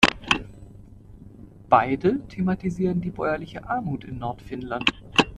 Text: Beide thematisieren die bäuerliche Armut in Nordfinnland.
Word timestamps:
Beide 1.69 2.25
thematisieren 2.27 3.01
die 3.01 3.11
bäuerliche 3.11 3.69
Armut 3.69 4.03
in 4.03 4.17
Nordfinnland. 4.17 4.91